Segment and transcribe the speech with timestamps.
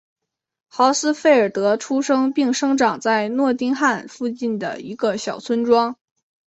[0.67, 5.95] 豪斯费尔德出生并生长在诺丁汉附近的一个小村庄。